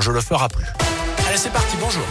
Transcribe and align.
je 0.00 0.10
le 0.10 0.20
ferai 0.20 0.48
plus. 0.48 0.66
Allez, 1.26 1.36
c'est 1.36 1.52
parti, 1.52 1.76
bonjour. 1.80 2.04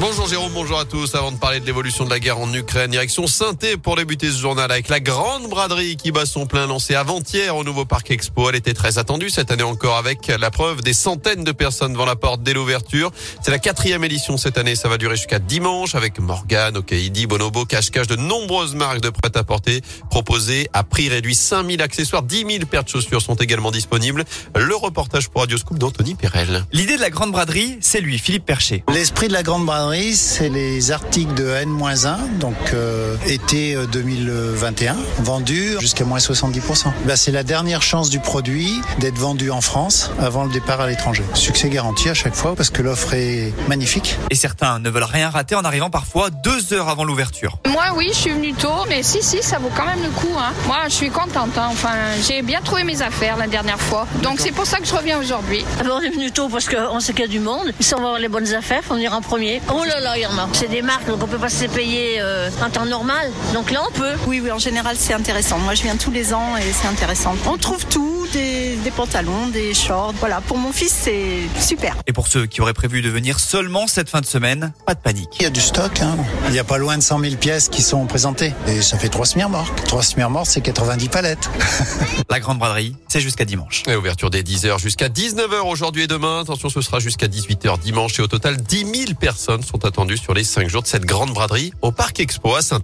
Bonjour 0.00 0.28
Jérôme, 0.28 0.52
bonjour 0.54 0.78
à 0.78 0.84
tous. 0.84 1.16
Avant 1.16 1.32
de 1.32 1.38
parler 1.38 1.58
de 1.58 1.66
l'évolution 1.66 2.04
de 2.04 2.10
la 2.10 2.20
guerre 2.20 2.38
en 2.38 2.52
Ukraine, 2.54 2.92
direction 2.92 3.26
saint 3.26 3.56
pour 3.82 3.96
débuter 3.96 4.30
ce 4.30 4.38
journal 4.38 4.70
avec 4.70 4.88
la 4.88 5.00
grande 5.00 5.50
braderie 5.50 5.96
qui 5.96 6.12
bat 6.12 6.24
son 6.24 6.46
plein 6.46 6.68
lancé 6.68 6.94
avant-hier 6.94 7.56
au 7.56 7.64
nouveau 7.64 7.84
parc 7.84 8.12
Expo. 8.12 8.48
Elle 8.48 8.54
était 8.54 8.74
très 8.74 8.98
attendue 8.98 9.28
cette 9.28 9.50
année 9.50 9.64
encore 9.64 9.96
avec 9.96 10.28
la 10.28 10.52
preuve 10.52 10.82
des 10.82 10.92
centaines 10.92 11.42
de 11.42 11.50
personnes 11.50 11.94
devant 11.94 12.04
la 12.04 12.14
porte 12.14 12.44
dès 12.44 12.52
l'ouverture. 12.52 13.10
C'est 13.42 13.50
la 13.50 13.58
quatrième 13.58 14.04
édition 14.04 14.36
cette 14.36 14.56
année. 14.56 14.76
Ça 14.76 14.88
va 14.88 14.98
durer 14.98 15.16
jusqu'à 15.16 15.40
dimanche 15.40 15.96
avec 15.96 16.20
Morgan, 16.20 16.76
Okaidi, 16.76 17.26
Bonobo, 17.26 17.64
cache-cache 17.64 18.06
de 18.06 18.14
nombreuses 18.14 18.76
marques 18.76 19.00
de 19.00 19.10
prêt-à-porter 19.10 19.82
proposées 20.10 20.68
à 20.74 20.84
prix 20.84 21.08
réduit. 21.08 21.34
5000 21.34 21.82
accessoires, 21.82 22.22
10 22.22 22.46
000 22.48 22.66
paires 22.70 22.84
de 22.84 22.88
chaussures 22.88 23.20
sont 23.20 23.34
également 23.34 23.72
disponibles. 23.72 24.24
Le 24.54 24.76
reportage 24.76 25.28
pour 25.28 25.40
Radioscoop 25.40 25.76
d'Anthony 25.76 26.14
Perel. 26.14 26.64
L'idée 26.72 26.94
de 26.94 27.02
la 27.02 27.10
grande 27.10 27.32
braderie, 27.32 27.78
c'est 27.80 28.00
lui, 28.00 28.20
Philippe 28.20 28.44
Percher. 28.44 28.84
L'esprit 28.92 29.26
de 29.26 29.32
la 29.32 29.42
grande 29.42 29.66
braderie 29.66 29.87
c'est 29.94 30.48
les 30.50 30.92
articles 30.92 31.32
de 31.34 31.48
N-1, 31.48 32.38
donc 32.38 32.56
euh, 32.74 33.16
été 33.26 33.74
2021, 33.90 34.92
euh, 34.92 34.96
vendus 35.20 35.76
jusqu'à 35.80 36.04
moins 36.04 36.18
70%. 36.18 36.88
Ben, 37.06 37.16
c'est 37.16 37.32
la 37.32 37.42
dernière 37.42 37.80
chance 37.80 38.10
du 38.10 38.18
produit 38.18 38.80
d'être 38.98 39.16
vendu 39.16 39.50
en 39.50 39.60
France 39.60 40.10
avant 40.20 40.44
le 40.44 40.50
départ 40.50 40.80
à 40.80 40.88
l'étranger. 40.88 41.22
Succès 41.32 41.70
garanti 41.70 42.10
à 42.10 42.14
chaque 42.14 42.34
fois 42.34 42.54
parce 42.54 42.68
que 42.70 42.82
l'offre 42.82 43.14
est 43.14 43.52
magnifique. 43.68 44.18
Et 44.30 44.34
certains 44.34 44.78
ne 44.78 44.90
veulent 44.90 45.04
rien 45.04 45.30
rater 45.30 45.54
en 45.54 45.62
arrivant 45.62 45.90
parfois 45.90 46.28
deux 46.30 46.74
heures 46.74 46.88
avant 46.88 47.04
l'ouverture. 47.04 47.58
Moi, 47.68 47.84
oui, 47.96 48.08
je 48.12 48.18
suis 48.18 48.32
venu 48.32 48.52
tôt, 48.52 48.84
mais 48.88 49.02
si, 49.02 49.22
si, 49.22 49.42
ça 49.42 49.58
vaut 49.58 49.70
quand 49.74 49.86
même 49.86 50.02
le 50.02 50.10
coup. 50.10 50.36
Hein. 50.38 50.52
Moi, 50.66 50.76
je 50.88 50.94
suis 50.94 51.10
contente. 51.10 51.56
Hein. 51.56 51.68
Enfin, 51.70 51.94
j'ai 52.26 52.42
bien 52.42 52.60
trouvé 52.60 52.84
mes 52.84 53.00
affaires 53.00 53.38
la 53.38 53.46
dernière 53.46 53.80
fois. 53.80 54.06
Donc, 54.22 54.38
c'est 54.40 54.52
pour 54.52 54.66
ça 54.66 54.78
que 54.78 54.86
je 54.86 54.94
reviens 54.94 55.18
aujourd'hui. 55.18 55.64
on 55.82 56.00
est 56.00 56.10
venu 56.10 56.30
tôt 56.30 56.48
parce 56.48 56.68
qu'on 56.68 57.00
sait 57.00 57.12
qu'il 57.12 57.22
y 57.22 57.28
a 57.28 57.28
du 57.28 57.40
monde. 57.40 57.72
Si 57.80 57.94
on 57.94 57.98
va 57.98 58.04
avoir 58.04 58.20
les 58.20 58.28
bonnes 58.28 58.52
affaires, 58.54 58.82
on 58.90 58.98
ira 58.98 59.16
en 59.16 59.22
premier. 59.22 59.62
Oh 59.80 59.84
là 59.84 60.00
là, 60.00 60.18
il 60.18 60.22
y 60.22 60.26
en 60.26 60.36
a. 60.36 60.48
C'est 60.54 60.68
des 60.68 60.82
marques, 60.82 61.06
donc 61.06 61.22
on 61.22 61.28
peut 61.28 61.38
pas 61.38 61.48
se 61.48 61.62
les 61.62 61.68
payer 61.68 62.20
euh, 62.20 62.50
en 62.60 62.68
temps 62.68 62.84
normal. 62.84 63.30
Donc 63.54 63.70
là, 63.70 63.80
on 63.88 63.92
peut. 63.92 64.14
Oui, 64.26 64.40
oui, 64.42 64.50
en 64.50 64.58
général, 64.58 64.96
c'est 64.98 65.14
intéressant. 65.14 65.58
Moi, 65.58 65.74
je 65.74 65.82
viens 65.82 65.96
tous 65.96 66.10
les 66.10 66.34
ans 66.34 66.56
et 66.56 66.72
c'est 66.72 66.88
intéressant. 66.88 67.36
On 67.46 67.56
trouve 67.58 67.86
tout, 67.86 68.26
des, 68.32 68.74
des, 68.76 68.90
pantalons, 68.90 69.46
des 69.46 69.74
shorts. 69.74 70.14
Voilà, 70.18 70.40
pour 70.40 70.58
mon 70.58 70.72
fils, 70.72 70.92
c'est 71.04 71.42
super. 71.60 71.94
Et 72.08 72.12
pour 72.12 72.26
ceux 72.26 72.46
qui 72.46 72.60
auraient 72.60 72.74
prévu 72.74 73.02
de 73.02 73.08
venir 73.08 73.38
seulement 73.38 73.86
cette 73.86 74.08
fin 74.08 74.20
de 74.20 74.26
semaine, 74.26 74.72
pas 74.84 74.94
de 74.94 75.00
panique. 75.00 75.30
Il 75.38 75.44
y 75.44 75.46
a 75.46 75.50
du 75.50 75.60
stock. 75.60 76.00
Hein. 76.00 76.16
Il 76.48 76.54
y 76.54 76.58
a 76.58 76.64
pas 76.64 76.78
loin 76.78 76.96
de 76.98 77.02
100 77.02 77.20
000 77.20 77.36
pièces 77.36 77.68
qui 77.68 77.82
sont 77.82 78.04
présentées. 78.06 78.54
Et 78.66 78.82
ça 78.82 78.98
fait 78.98 79.08
trois 79.08 79.26
semaines 79.26 79.48
mortes. 79.48 79.84
Trois 79.84 80.02
semaines 80.02 80.28
mortes, 80.28 80.48
c'est 80.50 80.60
90 80.60 81.08
palettes. 81.08 81.48
La 82.30 82.40
grande 82.40 82.58
braderie, 82.58 82.96
c'est 83.06 83.20
jusqu'à 83.20 83.44
dimanche. 83.44 83.84
Et 83.86 83.94
ouverture 83.94 84.30
dès 84.30 84.42
10h 84.42 84.80
jusqu'à 84.80 85.08
19h 85.08 85.60
aujourd'hui 85.60 86.02
et 86.02 86.08
demain. 86.08 86.40
Attention, 86.40 86.68
ce 86.68 86.80
sera 86.80 86.98
jusqu'à 86.98 87.28
18h 87.28 87.78
dimanche. 87.78 88.18
Et 88.18 88.22
au 88.22 88.26
total, 88.26 88.56
10 88.56 88.78
000 88.78 89.14
personnes 89.20 89.62
sont 89.68 89.84
attendues 89.84 90.16
sur 90.16 90.32
les 90.32 90.44
cinq 90.44 90.68
jours 90.68 90.82
de 90.82 90.86
cette 90.86 91.04
grande 91.04 91.30
braderie 91.30 91.72
au 91.82 91.92
Parc 91.92 92.20
Expo 92.20 92.54
à 92.54 92.62
saint 92.62 92.80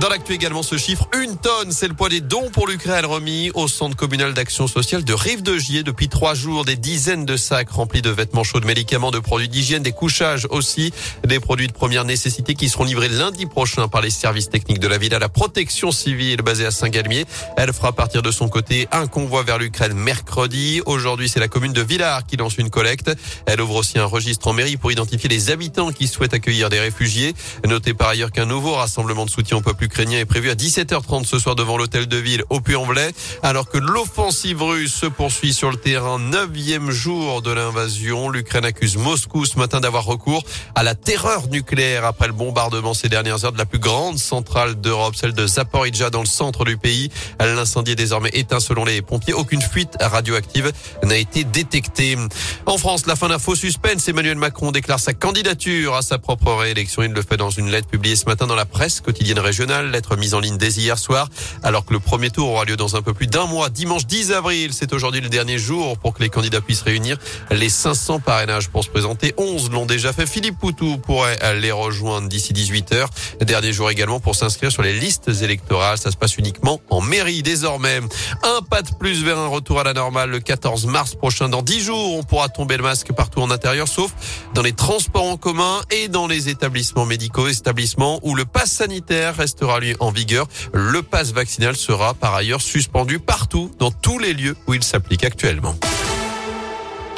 dans 0.00 0.08
l'actu 0.08 0.32
également 0.32 0.62
ce 0.62 0.78
chiffre, 0.78 1.08
une 1.20 1.36
tonne, 1.36 1.72
c'est 1.72 1.88
le 1.88 1.94
poids 1.94 2.08
des 2.08 2.20
dons 2.20 2.50
pour 2.52 2.68
l'Ukraine 2.68 3.04
remis 3.04 3.50
au 3.54 3.66
centre 3.66 3.96
communal 3.96 4.32
d'action 4.32 4.68
sociale 4.68 5.02
de 5.02 5.12
Rive 5.12 5.42
de 5.42 5.58
Gier 5.58 5.82
depuis 5.82 6.08
trois 6.08 6.34
jours. 6.34 6.64
Des 6.64 6.76
dizaines 6.76 7.24
de 7.24 7.36
sacs 7.36 7.70
remplis 7.70 8.00
de 8.00 8.10
vêtements 8.10 8.44
chauds, 8.44 8.60
de 8.60 8.66
médicaments, 8.66 9.10
de 9.10 9.18
produits 9.18 9.48
d'hygiène, 9.48 9.82
des 9.82 9.92
couchages 9.92 10.46
aussi, 10.50 10.92
des 11.26 11.40
produits 11.40 11.66
de 11.66 11.72
première 11.72 12.04
nécessité 12.04 12.54
qui 12.54 12.68
seront 12.68 12.84
livrés 12.84 13.08
lundi 13.08 13.46
prochain 13.46 13.88
par 13.88 14.00
les 14.00 14.10
services 14.10 14.50
techniques 14.50 14.78
de 14.78 14.86
la 14.86 14.98
ville 14.98 15.14
à 15.14 15.18
la 15.18 15.28
protection 15.28 15.90
civile 15.90 16.42
basée 16.42 16.66
à 16.66 16.70
Saint-Galmier. 16.70 17.24
Elle 17.56 17.72
fera 17.72 17.92
partir 17.92 18.22
de 18.22 18.30
son 18.30 18.48
côté 18.48 18.86
un 18.92 19.08
convoi 19.08 19.42
vers 19.42 19.58
l'Ukraine 19.58 19.94
mercredi. 19.94 20.80
Aujourd'hui, 20.86 21.28
c'est 21.28 21.40
la 21.40 21.48
commune 21.48 21.72
de 21.72 21.82
Villars 21.82 22.24
qui 22.24 22.36
lance 22.36 22.56
une 22.56 22.70
collecte. 22.70 23.10
Elle 23.46 23.60
ouvre 23.60 23.76
aussi 23.76 23.98
un 23.98 24.04
registre 24.04 24.46
en 24.46 24.52
mairie 24.52 24.76
pour 24.76 24.92
identifier 24.92 25.28
les 25.28 25.50
habitants 25.50 25.90
qui 25.90 26.06
souhaitent 26.06 26.34
accueillir 26.34 26.70
des 26.70 26.78
réfugiés. 26.78 27.34
Notez 27.66 27.94
par 27.94 28.10
ailleurs 28.10 28.30
qu'un 28.30 28.46
nouveau 28.46 28.74
rassemblement 28.74 29.24
de 29.24 29.30
soutien 29.30 29.56
au 29.56 29.60
peuple 29.60 29.87
ukrainien 29.88 30.18
est 30.18 30.26
prévu 30.26 30.50
à 30.50 30.54
17h30 30.54 31.24
ce 31.24 31.38
soir 31.38 31.54
devant 31.54 31.78
l'hôtel 31.78 32.08
de 32.08 32.18
ville 32.18 32.44
au 32.50 32.60
Puy-en-Velay, 32.60 33.10
alors 33.42 33.70
que 33.70 33.78
l'offensive 33.78 34.62
russe 34.62 34.92
se 34.92 35.06
poursuit 35.06 35.54
sur 35.54 35.70
le 35.70 35.78
terrain. 35.78 36.18
Neuvième 36.18 36.90
jour 36.90 37.40
de 37.40 37.50
l'invasion. 37.50 38.28
L'Ukraine 38.28 38.66
accuse 38.66 38.98
Moscou 38.98 39.46
ce 39.46 39.58
matin 39.58 39.80
d'avoir 39.80 40.04
recours 40.04 40.44
à 40.74 40.82
la 40.82 40.94
terreur 40.94 41.48
nucléaire 41.48 42.04
après 42.04 42.26
le 42.26 42.34
bombardement 42.34 42.92
ces 42.92 43.08
dernières 43.08 43.46
heures 43.46 43.52
de 43.52 43.56
la 43.58 43.64
plus 43.64 43.78
grande 43.78 44.18
centrale 44.18 44.78
d'Europe, 44.78 45.14
celle 45.16 45.32
de 45.32 45.46
Zaporizhzhia 45.46 46.10
dans 46.10 46.20
le 46.20 46.26
centre 46.26 46.66
du 46.66 46.76
pays. 46.76 47.08
L'incendie 47.40 47.92
est 47.92 47.96
désormais 47.96 48.30
éteint 48.34 48.60
selon 48.60 48.84
les 48.84 49.00
pompiers. 49.00 49.32
Aucune 49.32 49.62
fuite 49.62 49.96
radioactive 49.98 50.70
n'a 51.02 51.16
été 51.16 51.44
détectée. 51.44 52.18
En 52.66 52.76
France, 52.76 53.06
la 53.06 53.16
fin 53.16 53.30
d'un 53.30 53.38
faux 53.38 53.54
suspense. 53.54 54.06
Emmanuel 54.06 54.36
Macron 54.36 54.70
déclare 54.70 55.00
sa 55.00 55.14
candidature 55.14 55.94
à 55.94 56.02
sa 56.02 56.18
propre 56.18 56.52
réélection. 56.52 57.02
Il 57.02 57.12
le 57.12 57.22
fait 57.22 57.38
dans 57.38 57.48
une 57.48 57.70
lettre 57.70 57.88
publiée 57.88 58.16
ce 58.16 58.26
matin 58.26 58.46
dans 58.46 58.54
la 58.54 58.66
presse 58.66 59.00
quotidienne 59.00 59.38
régionale. 59.38 59.77
Lettre 59.82 60.16
mise 60.16 60.34
en 60.34 60.40
ligne 60.40 60.56
dès 60.56 60.70
hier 60.70 60.98
soir, 60.98 61.28
alors 61.62 61.84
que 61.84 61.92
le 61.92 62.00
premier 62.00 62.30
tour 62.30 62.48
aura 62.48 62.64
lieu 62.64 62.76
dans 62.76 62.96
un 62.96 63.02
peu 63.02 63.14
plus 63.14 63.26
d'un 63.26 63.46
mois. 63.46 63.70
Dimanche 63.70 64.06
10 64.06 64.32
avril, 64.32 64.72
c'est 64.72 64.92
aujourd'hui 64.92 65.20
le 65.20 65.28
dernier 65.28 65.58
jour 65.58 65.98
pour 65.98 66.14
que 66.14 66.22
les 66.22 66.28
candidats 66.28 66.60
puissent 66.60 66.82
réunir 66.82 67.18
les 67.50 67.68
500 67.68 68.20
parrainages 68.20 68.68
pour 68.68 68.84
se 68.84 68.90
présenter. 68.90 69.34
11 69.36 69.70
l'ont 69.70 69.86
déjà 69.86 70.12
fait. 70.12 70.26
Philippe 70.26 70.58
Poutou 70.58 70.98
pourrait 70.98 71.38
les 71.60 71.72
rejoindre 71.72 72.28
d'ici 72.28 72.52
18h. 72.52 73.06
Dernier 73.40 73.72
jour 73.72 73.90
également 73.90 74.20
pour 74.20 74.34
s'inscrire 74.34 74.72
sur 74.72 74.82
les 74.82 74.98
listes 74.98 75.28
électorales. 75.42 75.98
Ça 75.98 76.10
se 76.10 76.16
passe 76.16 76.36
uniquement 76.36 76.80
en 76.90 77.00
mairie 77.00 77.42
désormais. 77.42 78.00
Un 78.42 78.62
pas 78.62 78.82
de 78.82 78.90
plus 78.98 79.22
vers 79.22 79.38
un 79.38 79.48
retour 79.48 79.80
à 79.80 79.84
la 79.84 79.92
normale 79.92 80.30
le 80.30 80.40
14 80.40 80.86
mars 80.86 81.14
prochain. 81.14 81.48
Dans 81.48 81.62
10 81.62 81.80
jours, 81.80 82.16
on 82.16 82.22
pourra 82.22 82.48
tomber 82.48 82.76
le 82.76 82.82
masque 82.82 83.12
partout 83.12 83.40
en 83.40 83.50
intérieur, 83.50 83.88
sauf 83.88 84.12
dans 84.54 84.62
les 84.62 84.72
transports 84.72 85.24
en 85.24 85.36
commun 85.36 85.80
et 85.90 86.08
dans 86.08 86.26
les 86.26 86.48
établissements 86.48 87.06
médicaux, 87.06 87.48
établissements 87.48 88.20
où 88.22 88.34
le 88.34 88.44
pass 88.44 88.70
sanitaire 88.70 89.36
restera 89.36 89.67
en 89.68 89.96
en 90.00 90.10
vigueur. 90.10 90.48
Le 90.72 91.02
passe 91.02 91.32
vaccinal 91.32 91.76
sera 91.76 92.14
par 92.14 92.34
ailleurs 92.34 92.62
suspendu 92.62 93.18
partout 93.18 93.70
dans 93.78 93.90
tous 93.90 94.18
les 94.18 94.34
lieux 94.34 94.56
où 94.66 94.74
il 94.74 94.82
s'applique 94.82 95.24
actuellement. 95.24 95.76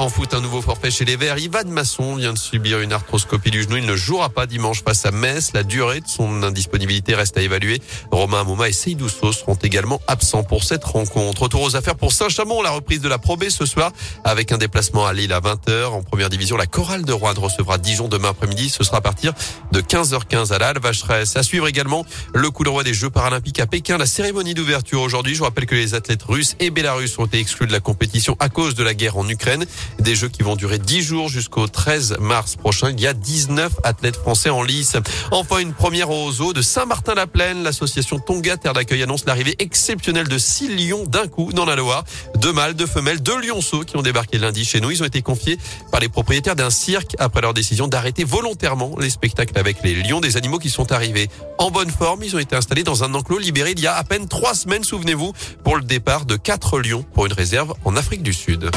En 0.01 0.09
foot, 0.09 0.33
un 0.33 0.41
nouveau 0.41 0.63
forfait 0.63 0.91
chez 0.91 1.05
les 1.05 1.17
Verts. 1.17 1.37
Ivan 1.37 1.67
Masson 1.67 2.15
vient 2.15 2.33
de 2.33 2.39
subir 2.39 2.81
une 2.81 2.91
arthroscopie 2.91 3.51
du 3.51 3.65
genou. 3.65 3.77
Il 3.77 3.85
ne 3.85 3.97
jouera 3.97 4.31
pas 4.31 4.47
dimanche 4.47 4.83
face 4.83 5.05
à 5.05 5.11
Metz. 5.11 5.51
La 5.53 5.63
durée 5.63 6.01
de 6.01 6.09
son 6.09 6.43
indisponibilité 6.43 7.15
reste 7.15 7.37
à 7.37 7.43
évaluer. 7.43 7.83
Romain 8.11 8.43
Mouma 8.45 8.71
et 8.71 8.73
Seydousso 8.73 9.35
seront 9.35 9.57
également 9.57 10.01
absents 10.07 10.43
pour 10.43 10.65
cette 10.65 10.85
rencontre. 10.85 11.43
Retour 11.43 11.61
aux 11.61 11.77
affaires 11.77 11.97
pour 11.97 12.15
Saint-Chamond. 12.15 12.63
La 12.63 12.71
reprise 12.71 13.03
de 13.03 13.11
la 13.11 13.19
Pro 13.19 13.37
B 13.37 13.51
ce 13.51 13.67
soir 13.67 13.93
avec 14.25 14.53
un 14.53 14.57
déplacement 14.57 15.05
à 15.05 15.13
Lille 15.13 15.35
à 15.35 15.41
20h. 15.41 15.89
En 15.89 16.03
première 16.03 16.31
division, 16.31 16.57
la 16.57 16.65
chorale 16.65 17.05
de 17.05 17.13
Rouen 17.13 17.35
recevra 17.37 17.77
Dijon 17.77 18.09
demain 18.09 18.31
après-midi. 18.31 18.71
Ce 18.71 18.83
sera 18.85 18.97
à 18.97 19.03
partir 19.03 19.35
de 19.71 19.83
15h15 19.83 20.51
à 20.55 20.59
la 20.59 20.73
Vacheresse. 20.73 21.37
À 21.37 21.43
suivre 21.43 21.69
également 21.69 22.07
le 22.33 22.51
coup 22.51 22.65
d'envoi 22.65 22.85
des 22.85 22.95
Jeux 22.95 23.11
paralympiques 23.11 23.61
à 23.61 23.67
Pékin. 23.67 23.99
La 23.99 24.07
cérémonie 24.07 24.55
d'ouverture 24.55 25.03
aujourd'hui. 25.03 25.35
Je 25.35 25.43
rappelle 25.43 25.67
que 25.67 25.75
les 25.75 25.93
athlètes 25.93 26.23
russes 26.23 26.57
et 26.59 26.71
bélarusses 26.71 27.19
ont 27.19 27.27
été 27.27 27.39
exclus 27.39 27.67
de 27.67 27.73
la 27.73 27.81
compétition 27.81 28.35
à 28.41 28.49
cause 28.49 28.75
de 28.75 28.83
la 28.83 28.95
guerre 28.95 29.19
en 29.19 29.29
Ukraine. 29.29 29.67
Des 29.99 30.15
Jeux 30.15 30.29
qui 30.29 30.43
vont 30.43 30.57
durer 30.57 30.79
10 30.79 31.03
jours 31.03 31.29
jusqu'au 31.29 31.67
13 31.67 32.17
mars 32.21 32.57
prochain. 32.57 32.91
Il 32.91 33.01
y 33.01 33.07
a 33.07 33.13
19 33.13 33.73
athlètes 33.83 34.17
français 34.17 34.51
en 34.51 34.63
lice. 34.63 34.97
Enfin, 35.31 35.59
une 35.59 35.73
première 35.73 36.11
aux 36.11 36.41
eaux 36.41 36.53
de 36.53 36.63
Saint-Martin-la-Plaine. 36.63 37.63
L'association 37.63 38.19
Tonga 38.19 38.57
Terre 38.57 38.73
d'accueil 38.73 39.03
annonce 39.03 39.25
l'arrivée 39.25 39.57
exceptionnelle 39.59 40.29
de 40.29 40.39
6 40.39 40.69
lions 40.69 41.05
d'un 41.07 41.27
coup 41.27 41.53
dans 41.53 41.65
la 41.65 41.77
Loire. 41.77 42.05
Deux 42.37 42.53
mâles, 42.53 42.75
deux 42.75 42.87
femelles, 42.87 43.23
deux 43.23 43.41
lionceaux 43.41 43.85
qui 43.85 43.97
ont 43.97 44.03
débarqué 44.03 44.39
lundi 44.39 44.65
chez 44.65 44.81
nous. 44.81 44.91
Ils 44.91 45.03
ont 45.03 45.07
été 45.07 45.23
confiés 45.23 45.59
par 45.91 46.01
les 46.01 46.09
propriétaires 46.09 46.57
d'un 46.57 46.71
cirque 46.71 47.17
après 47.19 47.41
leur 47.41 47.55
décision 47.55 47.89
d'arrêter 47.89 48.25
volontairement 48.25 48.97
les 49.01 49.11
spectacles 49.11 49.59
avec 49.59 49.83
les 49.83 49.95
lions 49.95 50.21
des 50.21 50.37
animaux 50.37 50.59
qui 50.59 50.71
sont 50.71 50.93
arrivés 50.93 51.29
en 51.59 51.71
bonne 51.71 51.91
forme. 51.91 52.23
Ils 52.23 52.37
ont 52.37 52.41
été 52.41 52.57
installés 52.57 52.85
dans 52.85 53.05
un 53.05 53.15
enclos 53.15 53.39
libéré 53.39 53.71
il 53.71 53.81
y 53.81 53.87
a 53.87 53.95
à 53.95 54.05
peine 54.05 54.29
trois 54.29 54.55
semaines, 54.55 54.85
souvenez-vous, 54.85 55.33
pour 55.65 55.77
le 55.77 55.83
départ 55.83 56.25
de 56.25 56.37
quatre 56.37 56.81
lions 56.81 57.05
pour 57.15 57.27
une 57.27 57.33
réserve 57.33 57.75
en 57.85 57.97
Afrique 57.97 58.23
du 58.23 58.33
Sud. 58.33 58.71